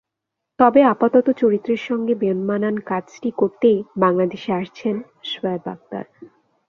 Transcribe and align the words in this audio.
তবে 0.59 0.81
আপাতত 0.83 1.27
চরিত্রের 1.41 1.81
সঙ্গে 1.87 2.13
বেমানান 2.15 2.75
কাজটি 2.81 3.29
করতেই 3.37 3.79
বাংলাদেশে 3.97 4.51
এসেছেন 4.55 4.95
শোয়েব 5.23 5.63
আখতার। 5.65 6.05